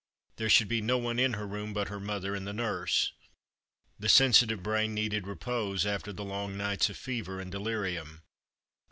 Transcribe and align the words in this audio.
There 0.37 0.49
should 0.49 0.67
be 0.67 0.81
no 0.81 0.97
one 0.97 1.19
in 1.19 1.33
her 1.33 1.45
room 1.45 1.73
but 1.73 1.89
her 1.89 1.99
mother 1.99 2.33
and 2.33 2.47
the 2.47 2.53
nurse. 2.53 3.11
The 3.99 4.09
sensitive 4.09 4.63
brain 4.63 4.95
needed 4.95 5.27
repose, 5.27 5.85
after 5.85 6.11
the 6.11 6.25
long 6.25 6.57
nights 6.57 6.89
of 6.89 6.97
fever 6.97 7.39
and 7.39 7.51
delirium. 7.51 8.23